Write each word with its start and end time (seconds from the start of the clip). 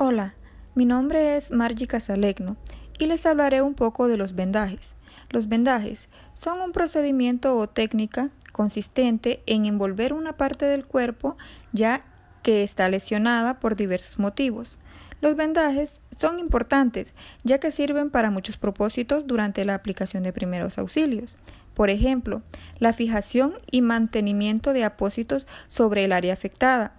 Hola, 0.00 0.34
mi 0.76 0.84
nombre 0.84 1.36
es 1.36 1.50
Margie 1.50 1.88
Casalegno 1.88 2.56
y 3.00 3.06
les 3.06 3.26
hablaré 3.26 3.62
un 3.62 3.74
poco 3.74 4.06
de 4.06 4.16
los 4.16 4.36
vendajes. 4.36 4.92
Los 5.28 5.48
vendajes 5.48 6.08
son 6.34 6.60
un 6.60 6.70
procedimiento 6.70 7.56
o 7.56 7.68
técnica 7.68 8.30
consistente 8.52 9.42
en 9.46 9.66
envolver 9.66 10.12
una 10.12 10.36
parte 10.36 10.66
del 10.66 10.86
cuerpo 10.86 11.36
ya 11.72 12.04
que 12.44 12.62
está 12.62 12.88
lesionada 12.88 13.58
por 13.58 13.74
diversos 13.74 14.20
motivos. 14.20 14.78
Los 15.20 15.34
vendajes 15.34 16.00
son 16.16 16.38
importantes 16.38 17.12
ya 17.42 17.58
que 17.58 17.72
sirven 17.72 18.10
para 18.10 18.30
muchos 18.30 18.56
propósitos 18.56 19.26
durante 19.26 19.64
la 19.64 19.74
aplicación 19.74 20.22
de 20.22 20.32
primeros 20.32 20.78
auxilios. 20.78 21.34
Por 21.74 21.90
ejemplo, 21.90 22.42
la 22.78 22.92
fijación 22.92 23.54
y 23.68 23.82
mantenimiento 23.82 24.72
de 24.74 24.84
apósitos 24.84 25.48
sobre 25.66 26.04
el 26.04 26.12
área 26.12 26.34
afectada, 26.34 26.92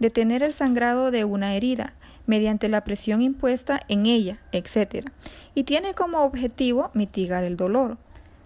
detener 0.00 0.42
el 0.42 0.52
sangrado 0.52 1.12
de 1.12 1.24
una 1.24 1.54
herida 1.54 1.94
mediante 2.26 2.68
la 2.68 2.84
presión 2.84 3.22
impuesta 3.22 3.80
en 3.88 4.06
ella, 4.06 4.40
etc. 4.52 5.10
Y 5.54 5.64
tiene 5.64 5.94
como 5.94 6.22
objetivo 6.22 6.90
mitigar 6.94 7.44
el 7.44 7.56
dolor, 7.56 7.98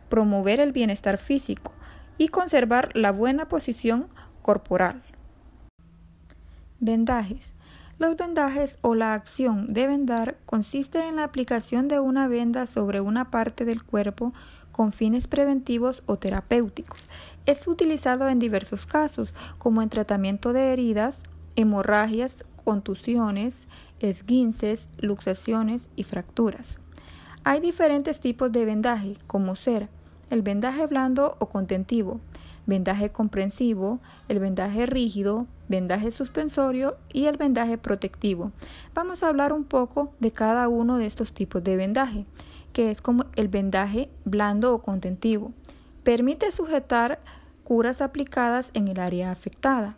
promover 0.09 0.61
el 0.61 0.73
bienestar 0.73 1.19
físico 1.19 1.73
y 2.19 2.29
conservar 2.29 2.91
la 2.95 3.13
buena 3.13 3.49
posición 3.49 4.09
corporal. 4.43 5.03
Vendajes. 6.81 7.53
Los 7.99 8.17
vendajes 8.17 8.77
o 8.81 8.95
la 8.95 9.15
acción 9.15 9.73
de 9.73 9.87
vendar 9.87 10.37
consiste 10.47 11.07
en 11.07 11.17
la 11.17 11.25
aplicación 11.25 11.87
de 11.87 12.01
una 12.01 12.27
venda 12.27 12.67
sobre 12.67 13.01
una 13.01 13.31
parte 13.31 13.65
del 13.65 13.85
cuerpo 13.85 14.33
con 14.73 14.93
fines 14.93 15.29
preventivos 15.29 16.03
o 16.07 16.17
terapéuticos. 16.17 16.99
Es 17.47 17.69
utilizado 17.69 18.29
en 18.29 18.41
diversos 18.41 18.87
casos, 18.87 19.33
como 19.59 19.81
en 19.81 19.89
tratamiento 19.89 20.53
de 20.53 20.73
heridas, 20.73 21.21
hemorragias, 21.55 22.45
contusiones, 22.65 23.67
esguinces, 24.01 24.89
luxaciones 24.99 25.89
y 25.97 26.05
fracturas. 26.05 26.79
Hay 27.45 27.61
diferentes 27.61 28.21
tipos 28.21 28.51
de 28.53 28.65
vendaje, 28.65 29.17
como 29.27 29.55
ser 29.55 29.89
el 30.31 30.43
vendaje 30.43 30.87
blando 30.87 31.37
o 31.39 31.47
contentivo, 31.49 32.21
vendaje 32.67 33.11
comprensivo, 33.11 34.01
el 34.29 34.39
vendaje 34.39 34.87
rígido, 34.87 35.47
vendaje 35.69 36.11
suspensorio 36.11 36.97
y 37.13 37.27
el 37.27 37.37
vendaje 37.37 37.79
protectivo. 37.79 38.53
Vamos 38.95 39.23
a 39.23 39.29
hablar 39.29 39.53
un 39.53 39.65
poco 39.65 40.13
de 40.21 40.33
cada 40.33 40.69
uno 40.69 40.97
de 40.97 41.07
estos 41.07 41.33
tipos 41.33 41.63
de 41.63 41.77
vendaje, 41.77 42.25
que 42.73 42.91
es 42.91 43.01
como 43.01 43.27
el 43.37 43.49
vendaje 43.49 44.11
blando 44.25 44.75
o 44.75 44.83
contentivo. 44.83 45.53
Permite 46.03 46.51
sujetar 46.53 47.21
curas 47.63 48.01
aplicadas 48.01 48.71
en 48.75 48.89
el 48.89 49.01
área 49.01 49.31
afectada. 49.31 49.97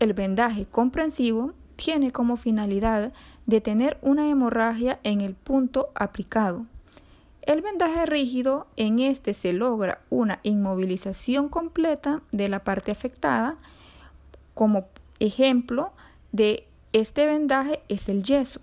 El 0.00 0.12
vendaje 0.12 0.66
comprensivo 0.66 1.54
tiene 1.76 2.10
como 2.10 2.36
finalidad 2.36 3.12
detener 3.46 3.98
una 4.02 4.28
hemorragia 4.28 5.00
en 5.02 5.20
el 5.20 5.34
punto 5.34 5.90
aplicado. 5.94 6.66
El 7.42 7.60
vendaje 7.60 8.06
rígido, 8.06 8.66
en 8.76 9.00
este 9.00 9.34
se 9.34 9.52
logra 9.52 10.00
una 10.08 10.40
inmovilización 10.44 11.50
completa 11.50 12.22
de 12.32 12.48
la 12.48 12.64
parte 12.64 12.90
afectada. 12.90 13.56
Como 14.54 14.86
ejemplo 15.20 15.92
de 16.32 16.66
este 16.94 17.26
vendaje 17.26 17.82
es 17.88 18.08
el 18.08 18.22
yeso. 18.22 18.60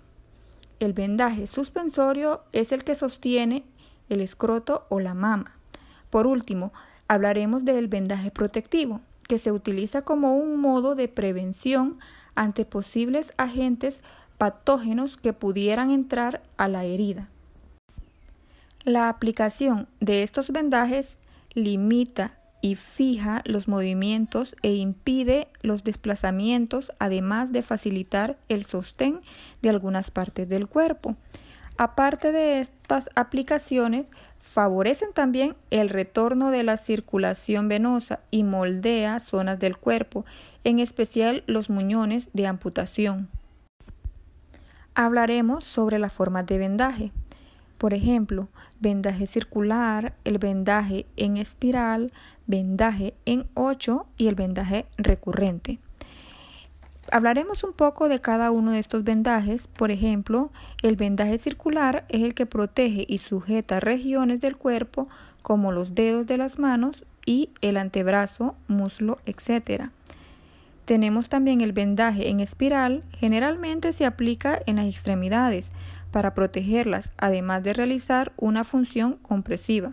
El 0.80 0.94
vendaje 0.94 1.46
suspensorio 1.46 2.42
es 2.52 2.72
el 2.72 2.82
que 2.82 2.96
sostiene 2.96 3.64
el 4.08 4.20
escroto 4.20 4.84
o 4.88 4.98
la 4.98 5.14
mama. 5.14 5.56
Por 6.10 6.26
último, 6.26 6.72
hablaremos 7.06 7.64
del 7.64 7.86
vendaje 7.86 8.32
protectivo, 8.32 9.00
que 9.28 9.38
se 9.38 9.52
utiliza 9.52 10.02
como 10.02 10.36
un 10.36 10.60
modo 10.60 10.96
de 10.96 11.06
prevención 11.06 12.00
ante 12.34 12.64
posibles 12.64 13.32
agentes 13.36 14.00
patógenos 14.38 15.16
que 15.16 15.32
pudieran 15.32 15.90
entrar 15.90 16.42
a 16.56 16.68
la 16.68 16.84
herida. 16.84 17.28
La 18.84 19.08
aplicación 19.08 19.86
de 20.00 20.22
estos 20.22 20.50
vendajes 20.50 21.18
limita 21.54 22.38
y 22.60 22.76
fija 22.76 23.42
los 23.44 23.68
movimientos 23.68 24.56
e 24.62 24.74
impide 24.74 25.48
los 25.62 25.84
desplazamientos, 25.84 26.92
además 26.98 27.52
de 27.52 27.62
facilitar 27.62 28.38
el 28.48 28.64
sostén 28.64 29.20
de 29.60 29.68
algunas 29.68 30.10
partes 30.10 30.48
del 30.48 30.68
cuerpo. 30.68 31.16
Aparte 31.76 32.32
de 32.32 32.60
estas 32.60 33.10
aplicaciones, 33.14 34.08
favorecen 34.42 35.12
también 35.14 35.56
el 35.70 35.88
retorno 35.88 36.50
de 36.50 36.62
la 36.62 36.76
circulación 36.76 37.68
venosa 37.68 38.20
y 38.30 38.42
moldea 38.42 39.18
zonas 39.20 39.58
del 39.58 39.78
cuerpo, 39.78 40.26
en 40.64 40.78
especial 40.78 41.42
los 41.46 41.70
muñones 41.70 42.28
de 42.34 42.46
amputación. 42.46 43.28
Hablaremos 44.94 45.64
sobre 45.64 45.98
las 45.98 46.12
formas 46.12 46.44
de 46.44 46.58
vendaje. 46.58 47.12
Por 47.78 47.94
ejemplo, 47.94 48.48
vendaje 48.78 49.26
circular, 49.26 50.14
el 50.24 50.38
vendaje 50.38 51.06
en 51.16 51.38
espiral, 51.38 52.12
vendaje 52.46 53.14
en 53.24 53.46
8 53.54 54.06
y 54.18 54.28
el 54.28 54.34
vendaje 54.34 54.84
recurrente. 54.98 55.78
Hablaremos 57.12 57.62
un 57.62 57.74
poco 57.74 58.08
de 58.08 58.20
cada 58.20 58.50
uno 58.50 58.70
de 58.70 58.78
estos 58.78 59.04
vendajes. 59.04 59.66
Por 59.66 59.90
ejemplo, 59.90 60.50
el 60.80 60.96
vendaje 60.96 61.38
circular 61.38 62.06
es 62.08 62.22
el 62.22 62.32
que 62.32 62.46
protege 62.46 63.04
y 63.06 63.18
sujeta 63.18 63.80
regiones 63.80 64.40
del 64.40 64.56
cuerpo 64.56 65.08
como 65.42 65.72
los 65.72 65.94
dedos 65.94 66.26
de 66.26 66.38
las 66.38 66.58
manos 66.58 67.04
y 67.26 67.50
el 67.60 67.76
antebrazo, 67.76 68.54
muslo, 68.66 69.18
etc. 69.26 69.90
Tenemos 70.86 71.28
también 71.28 71.60
el 71.60 71.72
vendaje 71.72 72.30
en 72.30 72.40
espiral, 72.40 73.02
generalmente 73.18 73.92
se 73.92 74.06
aplica 74.06 74.58
en 74.64 74.76
las 74.76 74.86
extremidades 74.86 75.70
para 76.12 76.32
protegerlas, 76.32 77.12
además 77.18 77.62
de 77.62 77.74
realizar 77.74 78.32
una 78.38 78.64
función 78.64 79.18
compresiva. 79.20 79.92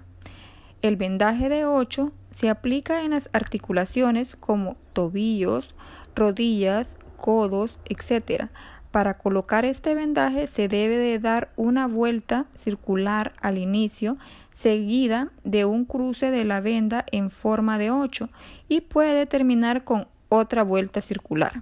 El 0.81 0.95
vendaje 0.95 1.49
de 1.49 1.65
8 1.65 2.13
se 2.31 2.49
aplica 2.49 3.03
en 3.03 3.11
las 3.11 3.29
articulaciones 3.33 4.37
como 4.37 4.77
tobillos, 4.93 5.75
rodillas, 6.15 6.95
codos, 7.19 7.77
etc. 7.85 8.49
Para 8.91 9.17
colocar 9.17 9.65
este 9.65 9.93
vendaje 9.93 10.47
se 10.47 10.67
debe 10.67 10.97
de 10.97 11.19
dar 11.19 11.49
una 11.55 11.87
vuelta 11.87 12.45
circular 12.57 13.33
al 13.39 13.57
inicio, 13.57 14.17
seguida 14.51 15.31
de 15.43 15.65
un 15.65 15.85
cruce 15.85 16.31
de 16.31 16.43
la 16.43 16.59
venda 16.59 17.05
en 17.11 17.29
forma 17.29 17.77
de 17.77 17.91
8 17.91 18.29
y 18.67 18.81
puede 18.81 19.25
terminar 19.25 19.83
con 19.83 20.07
otra 20.27 20.63
vuelta 20.63 21.01
circular. 21.01 21.61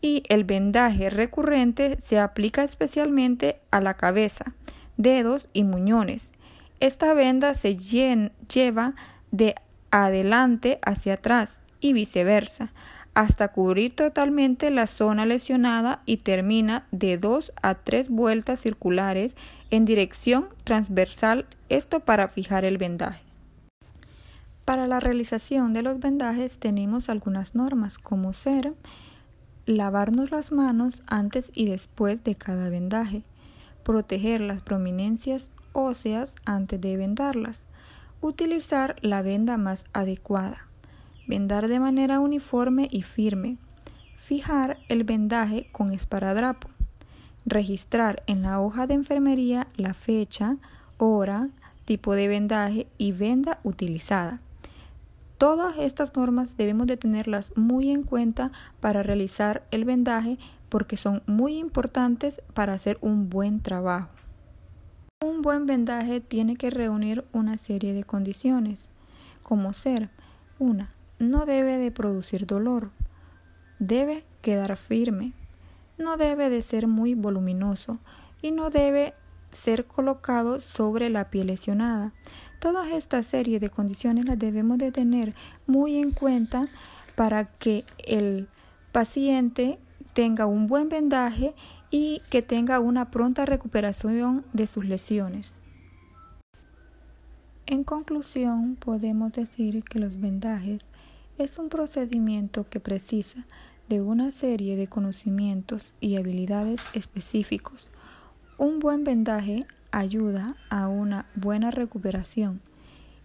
Y 0.00 0.22
el 0.28 0.44
vendaje 0.44 1.10
recurrente 1.10 2.00
se 2.00 2.18
aplica 2.18 2.64
especialmente 2.64 3.60
a 3.70 3.82
la 3.82 3.94
cabeza, 3.94 4.54
dedos 4.96 5.48
y 5.52 5.64
muñones. 5.64 6.30
Esta 6.80 7.12
venda 7.12 7.52
se 7.52 7.76
lleva 7.76 8.94
de 9.30 9.54
adelante 9.90 10.78
hacia 10.82 11.14
atrás 11.14 11.60
y 11.80 11.92
viceversa 11.92 12.72
hasta 13.20 13.48
cubrir 13.48 13.94
totalmente 13.94 14.70
la 14.70 14.86
zona 14.86 15.26
lesionada 15.26 16.00
y 16.06 16.16
termina 16.16 16.86
de 16.90 17.18
dos 17.18 17.52
a 17.60 17.74
tres 17.74 18.08
vueltas 18.08 18.60
circulares 18.60 19.36
en 19.70 19.84
dirección 19.84 20.48
transversal, 20.64 21.44
esto 21.68 22.00
para 22.00 22.28
fijar 22.28 22.64
el 22.64 22.78
vendaje. 22.78 23.22
Para 24.64 24.86
la 24.86 25.00
realización 25.00 25.74
de 25.74 25.82
los 25.82 26.00
vendajes 26.00 26.56
tenemos 26.56 27.10
algunas 27.10 27.54
normas, 27.54 27.98
como 27.98 28.32
ser 28.32 28.72
lavarnos 29.66 30.30
las 30.30 30.50
manos 30.50 31.02
antes 31.06 31.52
y 31.54 31.66
después 31.66 32.24
de 32.24 32.36
cada 32.36 32.70
vendaje, 32.70 33.22
proteger 33.84 34.40
las 34.40 34.62
prominencias 34.62 35.50
óseas 35.74 36.32
antes 36.46 36.80
de 36.80 36.96
vendarlas, 36.96 37.64
utilizar 38.22 38.96
la 39.02 39.20
venda 39.20 39.58
más 39.58 39.84
adecuada, 39.92 40.69
vendar 41.26 41.68
de 41.68 41.80
manera 41.80 42.20
uniforme 42.20 42.88
y 42.90 43.02
firme, 43.02 43.56
fijar 44.16 44.78
el 44.88 45.04
vendaje 45.04 45.68
con 45.72 45.92
esparadrapo, 45.92 46.68
registrar 47.46 48.22
en 48.26 48.42
la 48.42 48.60
hoja 48.60 48.86
de 48.86 48.94
enfermería 48.94 49.66
la 49.76 49.94
fecha, 49.94 50.56
hora, 50.98 51.48
tipo 51.84 52.14
de 52.14 52.28
vendaje 52.28 52.86
y 52.98 53.12
venda 53.12 53.58
utilizada. 53.64 54.40
Todas 55.38 55.78
estas 55.78 56.14
normas 56.14 56.56
debemos 56.56 56.86
de 56.86 56.96
tenerlas 56.96 57.50
muy 57.56 57.90
en 57.90 58.02
cuenta 58.02 58.52
para 58.80 59.02
realizar 59.02 59.64
el 59.70 59.84
vendaje 59.84 60.38
porque 60.68 60.96
son 60.96 61.22
muy 61.26 61.58
importantes 61.58 62.42
para 62.54 62.74
hacer 62.74 62.98
un 63.00 63.30
buen 63.30 63.60
trabajo. 63.60 64.10
Un 65.24 65.42
buen 65.42 65.66
vendaje 65.66 66.20
tiene 66.20 66.56
que 66.56 66.70
reunir 66.70 67.24
una 67.32 67.56
serie 67.56 67.92
de 67.92 68.04
condiciones, 68.04 68.84
como 69.42 69.72
ser 69.72 70.10
una, 70.58 70.90
no 71.20 71.44
debe 71.44 71.76
de 71.76 71.92
producir 71.92 72.46
dolor, 72.46 72.90
debe 73.78 74.24
quedar 74.40 74.76
firme, 74.76 75.34
no 75.98 76.16
debe 76.16 76.48
de 76.48 76.62
ser 76.62 76.88
muy 76.88 77.14
voluminoso 77.14 77.98
y 78.42 78.50
no 78.50 78.70
debe 78.70 79.12
ser 79.52 79.84
colocado 79.84 80.60
sobre 80.60 81.10
la 81.10 81.28
piel 81.28 81.48
lesionada. 81.48 82.12
Toda 82.58 82.90
esta 82.90 83.22
serie 83.22 83.60
de 83.60 83.68
condiciones 83.68 84.24
las 84.24 84.38
debemos 84.38 84.78
de 84.78 84.92
tener 84.92 85.34
muy 85.66 85.98
en 85.98 86.10
cuenta 86.10 86.66
para 87.16 87.44
que 87.44 87.84
el 87.98 88.48
paciente 88.92 89.78
tenga 90.14 90.46
un 90.46 90.68
buen 90.68 90.88
vendaje 90.88 91.54
y 91.90 92.22
que 92.30 92.40
tenga 92.40 92.80
una 92.80 93.10
pronta 93.10 93.44
recuperación 93.44 94.44
de 94.54 94.66
sus 94.66 94.86
lesiones. 94.86 95.52
En 97.66 97.84
conclusión, 97.84 98.76
podemos 98.76 99.32
decir 99.32 99.84
que 99.84 99.98
los 99.98 100.18
vendajes 100.18 100.88
es 101.40 101.58
un 101.58 101.70
procedimiento 101.70 102.68
que 102.68 102.80
precisa 102.80 103.46
de 103.88 104.02
una 104.02 104.30
serie 104.30 104.76
de 104.76 104.88
conocimientos 104.88 105.92
y 105.98 106.16
habilidades 106.16 106.80
específicos. 106.92 107.88
Un 108.58 108.78
buen 108.78 109.04
vendaje 109.04 109.60
ayuda 109.90 110.56
a 110.68 110.88
una 110.88 111.30
buena 111.34 111.70
recuperación 111.70 112.60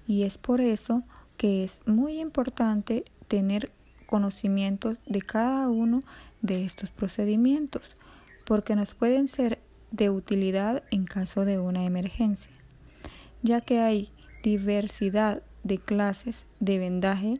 y 0.07 0.23
es 0.23 0.37
por 0.37 0.61
eso 0.61 1.03
que 1.35 1.65
es 1.65 1.81
muy 1.85 2.19
importante 2.21 3.03
tener 3.27 3.71
conocimientos 4.05 4.97
de 5.05 5.21
cada 5.21 5.67
uno 5.67 5.99
de 6.41 6.63
estos 6.63 6.89
procedimientos 6.89 7.97
porque 8.45 8.77
nos 8.77 8.93
pueden 8.93 9.27
ser 9.27 9.59
de 9.91 10.09
utilidad 10.09 10.83
en 10.89 11.03
caso 11.05 11.43
de 11.43 11.59
una 11.59 11.83
emergencia, 11.83 12.53
ya 13.41 13.59
que 13.59 13.79
hay 13.81 14.09
diversidad 14.41 15.43
de 15.63 15.79
clases 15.79 16.45
de 16.61 16.79
vendaje 16.79 17.33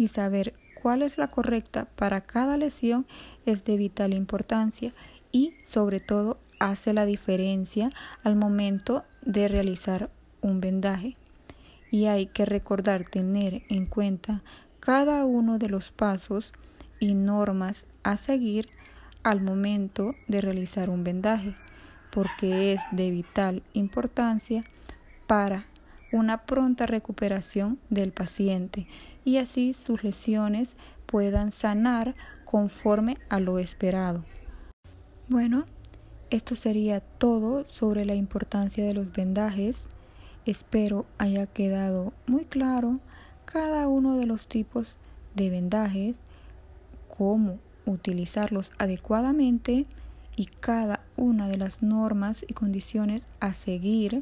y 0.00 0.08
saber 0.08 0.54
cuál 0.80 1.02
es 1.02 1.18
la 1.18 1.28
correcta 1.28 1.84
para 1.94 2.22
cada 2.22 2.56
lesión 2.56 3.06
es 3.44 3.64
de 3.64 3.76
vital 3.76 4.14
importancia 4.14 4.94
y 5.30 5.52
sobre 5.66 6.00
todo 6.00 6.38
hace 6.58 6.94
la 6.94 7.04
diferencia 7.04 7.90
al 8.24 8.34
momento 8.34 9.04
de 9.20 9.46
realizar 9.46 10.08
un 10.40 10.58
vendaje. 10.58 11.16
Y 11.90 12.06
hay 12.06 12.24
que 12.24 12.46
recordar 12.46 13.04
tener 13.04 13.62
en 13.68 13.84
cuenta 13.84 14.42
cada 14.80 15.26
uno 15.26 15.58
de 15.58 15.68
los 15.68 15.90
pasos 15.90 16.54
y 16.98 17.12
normas 17.12 17.84
a 18.02 18.16
seguir 18.16 18.70
al 19.22 19.42
momento 19.42 20.14
de 20.28 20.40
realizar 20.40 20.88
un 20.88 21.04
vendaje, 21.04 21.54
porque 22.10 22.72
es 22.72 22.80
de 22.90 23.10
vital 23.10 23.62
importancia 23.74 24.62
para 25.26 25.66
una 26.10 26.46
pronta 26.46 26.86
recuperación 26.86 27.78
del 27.90 28.12
paciente 28.12 28.86
y 29.24 29.36
así 29.36 29.72
sus 29.72 30.02
lesiones 30.04 30.76
puedan 31.06 31.52
sanar 31.52 32.14
conforme 32.44 33.18
a 33.28 33.40
lo 33.40 33.58
esperado. 33.58 34.24
Bueno, 35.28 35.64
esto 36.30 36.54
sería 36.54 37.00
todo 37.00 37.66
sobre 37.66 38.04
la 38.04 38.14
importancia 38.14 38.84
de 38.84 38.94
los 38.94 39.12
vendajes. 39.12 39.86
Espero 40.46 41.06
haya 41.18 41.46
quedado 41.46 42.12
muy 42.26 42.44
claro 42.44 42.94
cada 43.44 43.88
uno 43.88 44.16
de 44.16 44.26
los 44.26 44.46
tipos 44.46 44.96
de 45.34 45.50
vendajes, 45.50 46.20
cómo 47.16 47.58
utilizarlos 47.84 48.72
adecuadamente 48.78 49.84
y 50.36 50.46
cada 50.46 51.04
una 51.16 51.48
de 51.48 51.58
las 51.58 51.82
normas 51.82 52.44
y 52.46 52.54
condiciones 52.54 53.26
a 53.40 53.52
seguir 53.52 54.20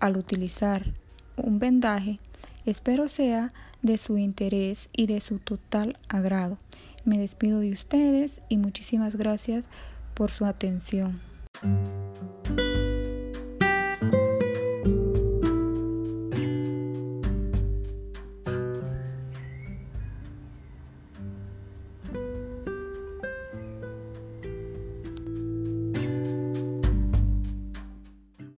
al 0.00 0.16
utilizar 0.16 0.92
un 1.36 1.58
vendaje. 1.58 2.18
Espero 2.64 3.08
sea 3.08 3.48
de 3.82 3.98
su 3.98 4.18
interés 4.18 4.88
y 4.92 5.06
de 5.06 5.20
su 5.20 5.38
total 5.38 5.98
agrado. 6.08 6.58
Me 7.04 7.18
despido 7.18 7.58
de 7.58 7.72
ustedes 7.72 8.40
y 8.48 8.58
muchísimas 8.58 9.16
gracias 9.16 9.66
por 10.14 10.30
su 10.30 10.44
atención. 10.44 11.20